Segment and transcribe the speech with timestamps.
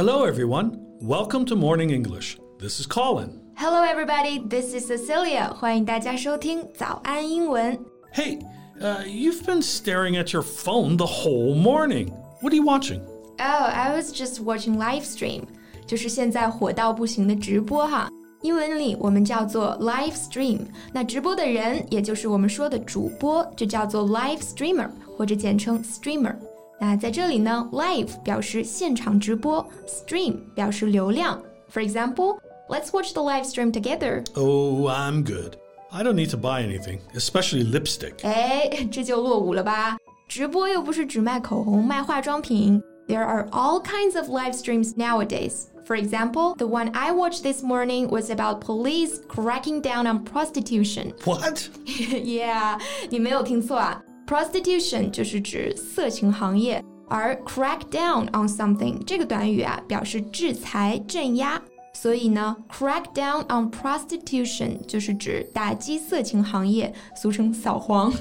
[0.00, 0.78] Hello, everyone.
[1.00, 2.38] Welcome to Morning English.
[2.58, 3.40] This is Colin.
[3.56, 4.38] Hello, everybody.
[4.38, 5.52] This is Cecilia.
[5.54, 7.78] 欢迎大家收听早安英文。
[8.14, 8.38] Hey,
[8.80, 12.12] uh, you've been staring at your phone the whole morning.
[12.40, 13.00] What are you watching?
[13.38, 15.42] Oh, I was just watching live stream，
[15.86, 18.08] 就是现在火到不行的直播哈。
[18.42, 20.60] 英文里我们叫做 live stream，
[20.92, 26.34] 那直播的人也就是我们说的主播，就叫做 live streamer 或者简称 streamer。
[26.80, 31.40] 那在这里呢，live 表示现场直播，stream 表示流量。
[31.72, 32.38] For example,
[32.68, 34.24] let's watch the live stream together.
[34.34, 35.56] Oh, I'm good.
[35.90, 38.22] I don't need to buy anything, especially lipstick.
[38.22, 39.96] 哎，这就落伍了吧？
[40.28, 42.82] 直播又不是只卖口红、卖化妆品。
[43.08, 45.68] There are all kinds of live streams nowadays.
[45.86, 51.12] For example, the one I watched this morning was about police cracking down on prostitution.
[51.24, 51.68] What?
[51.86, 61.60] yeah, 你没有听错啊 ，prostitution 就是指色情行业，而 crack down on something 这个短语啊表示制裁、镇压。
[61.94, 68.12] 所以呢，crack down on prostitution 就是指打击色情行业，俗称扫黄。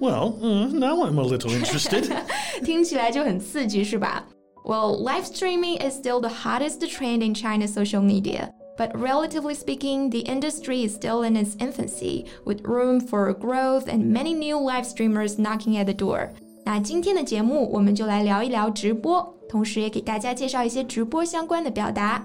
[0.00, 2.10] Well, uh, now I'm a little interested.
[2.64, 4.24] 听起来就很刺激，是吧？
[4.64, 8.48] Well, live streaming is still the hottest trend in China's social media.
[8.76, 14.12] But relatively speaking, the industry is still in its infancy, with room for growth and
[14.12, 16.30] many new live streamers knocking at the door.
[16.64, 22.24] 那今天的节目，我们就来聊一聊直播，同时也给大家介绍一些直播相关的表达。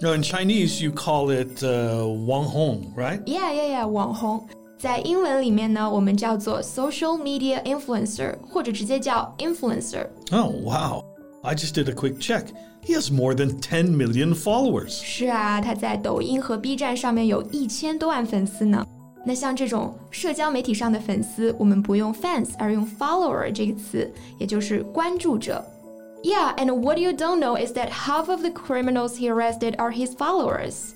[0.00, 3.20] Now, in Chinese, you call it uh, Wang Hong, right?
[3.24, 4.46] Yeah, yeah, yeah，网红。
[4.76, 10.06] 在英文里面呢，我们叫做 social media influencer，或者直接叫 influencer。
[10.30, 11.04] Oh, wow.
[11.42, 12.46] I just did a quick check.
[12.84, 14.90] He has more than 10 million followers.
[14.90, 18.84] 是啊，他在抖音和 B 站上面有一千多万粉丝呢。
[19.24, 25.64] 那像这种社交媒体上的粉丝，我们不用 fans，而用 follower 这个词，也就是关注者。
[26.22, 29.90] Yeah, and what you don't know is that half of the criminals he arrested are
[29.90, 30.94] his followers.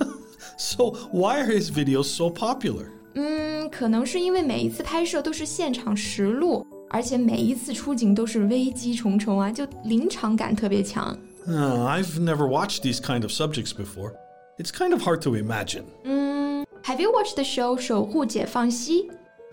[0.57, 2.85] So, why are his videos so popular?
[3.15, 11.17] 嗯，可能是因为每一次拍摄都是现场实录，而且每一次出警都是危机重重啊，就临场感特别强。
[11.47, 14.13] Uh, I've never watched these kind of subjects before.
[14.57, 15.85] It's kind of hard to imagine.
[16.83, 19.03] Have you watched the show《守护解放西》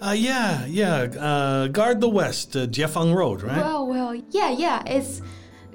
[0.01, 1.09] Uh, yeah, yeah.
[1.19, 3.57] Uh, guard the West, uh, Jiefang Road, right?
[3.57, 5.23] Well, well, yeah, yeah, it's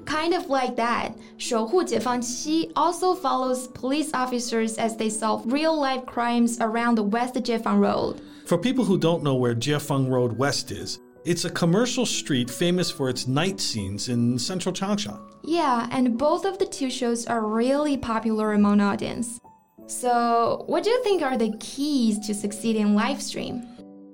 [0.04, 1.12] kind of like that.
[1.38, 8.20] 守护解放西 also follows police officers as they solve real-life crimes around the West Jiefang Road.
[8.46, 12.90] For people who don't know where Jiefang Road West is, it's a commercial street famous
[12.90, 15.18] for its night scenes in central Changsha.
[15.44, 19.40] Yeah, and both of the two shows are really popular among audience.
[19.86, 23.66] So, what do you think are the keys to succeeding live stream?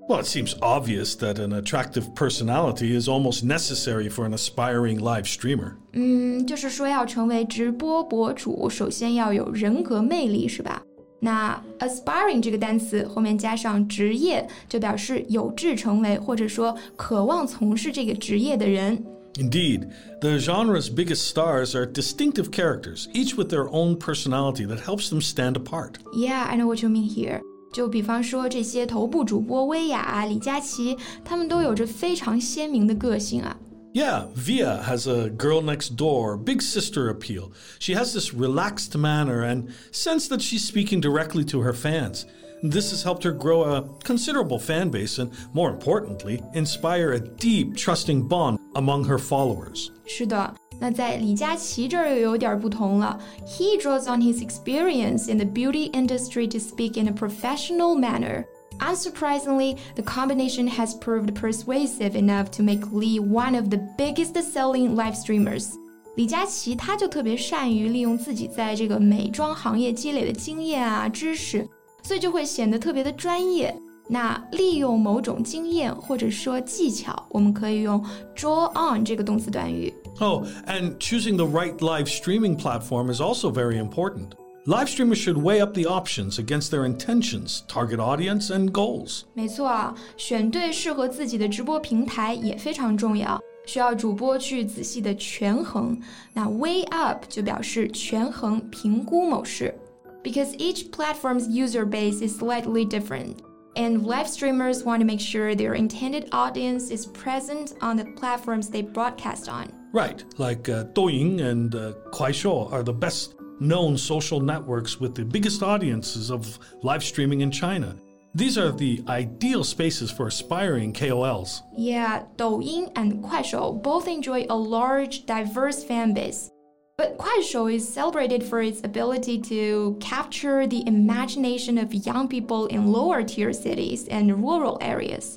[0.09, 5.27] Well, it seems obvious that an attractive personality is almost necessary for an aspiring live
[5.27, 5.75] streamer.
[5.93, 10.83] 嗯，就是说要成为直播博主，首先要有人格魅力，是吧？
[11.21, 19.05] 那 aspiring 这个单词后面加上职业，就表示有志成为或者说渴望从事这个职业的人。
[19.35, 19.89] Indeed,
[20.21, 25.21] the genre's biggest stars are distinctive characters, each with their own personality that helps them
[25.21, 25.97] stand apart.
[26.15, 27.43] Yeah, I know what you mean here.
[27.74, 30.96] 就比方说这些头部主播薇娅、李佳琦，
[31.26, 33.58] 他们都有着非常鲜明的个性啊。
[33.94, 37.52] Yeah, Viya has a girl next door, big sister appeal.
[37.80, 42.26] She has this relaxed manner and sense that she's speaking directly to her fans.
[42.64, 47.76] This has helped her grow a considerable fan base and, more importantly, inspire a deep,
[47.76, 49.90] trusting bond among her followers.
[50.06, 53.19] 是的，那在李佳琦这儿又有点不同了。
[53.47, 58.45] He draws on his experience in the beauty industry to speak in a professional manner.
[58.79, 64.95] Unsurprisingly, the combination has proved persuasive enough to make Lee one of the biggest selling
[64.95, 65.71] live streamers.
[66.15, 71.69] 李佳琦他就特别善于利用自己在这个美妆行业积累的经验啊知识，
[72.03, 73.75] 所以就会显得特别的专业。
[74.09, 78.03] 那利用某种经验或者说技巧，我们可以用
[78.35, 79.93] draw on 这个动词短语。
[80.19, 84.31] Oh, and choosing the right live streaming platform is also very important.
[84.65, 89.23] Live streamers should weigh up the options against their intentions, target audience, and goals.
[89.33, 93.41] 没错啊，选对适合自己的直播平台也非常重要。
[93.67, 95.99] 需要主播去仔细的权衡。
[96.33, 99.75] 那 weigh up 就表示权衡、评估某事。
[100.23, 103.37] Because each platform's user base is slightly different,
[103.76, 108.70] and live streamers want to make sure their intended audience is present on the platforms
[108.70, 109.72] they broadcast on.
[109.92, 115.24] Right, like uh, Douyin and uh, Kuaishou are the best known social networks with the
[115.24, 117.96] biggest audiences of live streaming in China.
[118.36, 121.62] These are the ideal spaces for aspiring KOLs.
[121.78, 126.50] Yeah, Douyin and Kuaishou both enjoy a large, diverse fan base.
[126.97, 132.91] But Kuaishou is celebrated for its ability to capture the imagination of young people in
[132.91, 135.37] lower tier cities and rural areas.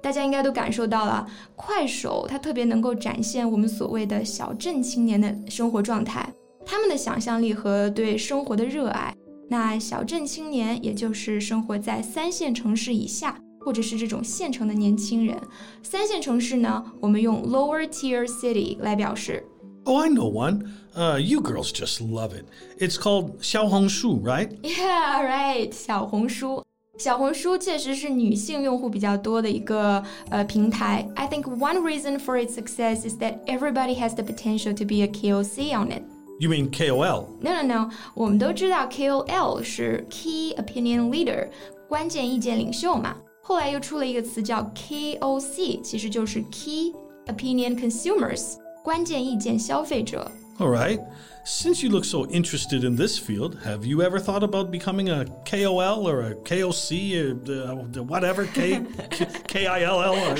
[0.00, 6.26] 大家应该都感受到了，快手它特别能够展现我们所谓的小镇青年的生活状态，
[6.64, 9.14] 他们的想象力和对生活的热爱。
[9.50, 15.38] 那小镇青年，也就是生活在三线城市以下，或者是这种县城的年轻人。
[15.82, 19.44] 三线城市呢，我们用 lower tier city 来表示。
[19.86, 20.70] Oh, I know one.
[20.94, 22.44] Uh, you girls just love it.
[22.78, 24.48] It's called 小红书, right?
[24.62, 25.72] Yeah, right.
[25.72, 26.62] 小红书，
[26.98, 31.08] 小红书确实是女性用户比较多的一个呃平台。
[31.16, 35.08] I think one reason for its success is that everybody has the potential to be a
[35.08, 36.02] KOC on it.
[36.38, 37.26] You mean KOL?
[37.40, 37.90] No, no, no.
[38.14, 41.48] 我们都知道 KOL 是 Key Opinion Leader，
[41.88, 43.16] 关键意见领袖嘛。
[43.42, 46.92] 后来又出了一个词叫 KOC，其实就是 Key
[47.26, 48.56] Opinion Consumers，
[48.86, 50.30] 关键意见消费者。
[50.58, 51.00] All right.
[51.44, 55.24] Since you look so interested in this field, have you ever thought about becoming a
[55.44, 58.84] KOL or a KOC or uh, whatever K
[59.48, 60.36] K I L L?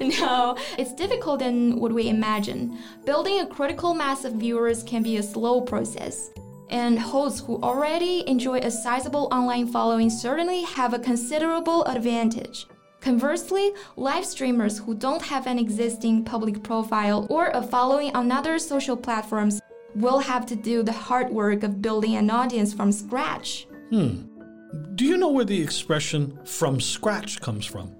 [0.00, 2.78] No, it's difficult than what we imagine.
[3.04, 6.30] Building a critical mass of viewers can be a slow process.
[6.70, 12.66] And hosts who already enjoy a sizable online following certainly have a considerable advantage.
[13.02, 18.58] Conversely, live streamers who don't have an existing public profile or a following on other
[18.58, 19.60] social platforms
[19.94, 23.66] will have to do the hard work of building an audience from scratch.
[23.90, 24.24] Hmm.
[24.96, 27.94] Do you know where the expression from scratch comes from?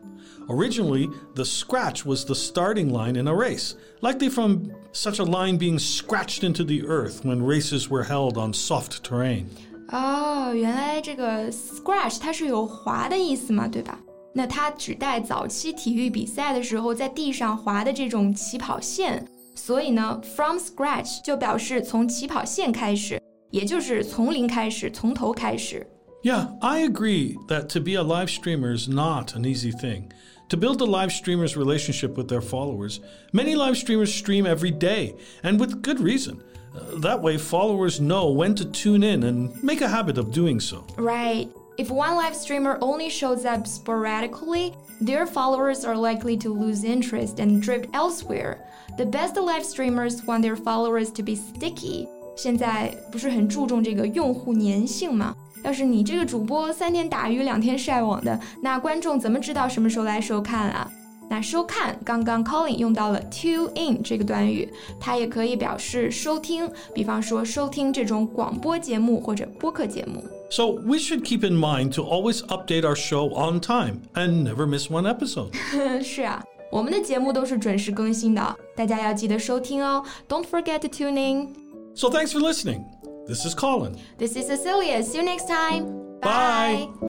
[0.50, 5.58] Originally, the scratch was the starting line in a race, likely from such a line
[5.58, 9.48] being scratched into the earth when races were held on soft terrain.
[9.90, 13.98] 哦，原来这个 scratch 它是有滑的意思嘛，对吧？
[14.32, 19.26] 那它指代早期体育比赛的时候在地上滑的这种起跑线。
[19.54, 23.20] 所以呢，from scratch 就表示从起跑线开始，
[23.50, 25.84] 也就是从零开始，从头开始。
[26.22, 30.10] Yeah, I agree that to be a live streamer is not an easy thing.
[30.48, 33.00] To build a live streamer's relationship with their followers,
[33.32, 36.40] many live streamers stream every day, and with good reason.
[36.74, 40.58] Uh, that way, followers know when to tune in and make a habit of doing
[40.60, 40.84] so.
[40.96, 41.48] Right.
[41.76, 47.38] If one live streamer only shows up sporadically, their followers are likely to lose interest
[47.38, 48.56] and drift elsewhere.
[48.96, 52.08] The best live streamers want their followers to be sticky.
[52.36, 55.34] 现在不是很注重这个用户粘性吗？
[55.64, 60.90] 要是你这个主播三天打鱼两天晒网的，那观众怎么知道什么时候来收看啊？
[61.32, 64.68] 那收看，刚刚 Colin 用到了 tune in 这个短语，
[64.98, 70.24] 它也可以表示收听，比方说收听这种广播节目或者播客节目。
[70.50, 74.90] So we should keep in mind to always update our show on time and never miss
[74.90, 75.52] one episode.
[76.02, 76.42] 是啊。
[76.70, 80.04] 我们的节目都是准时更新的，大家要记得收听哦。
[80.28, 81.54] Don't forget to tune in.
[81.94, 82.84] So thanks for listening.
[83.26, 83.96] This is Colin.
[84.18, 85.02] This is Cecilia.
[85.02, 85.86] See you next time.
[86.20, 87.08] Bye.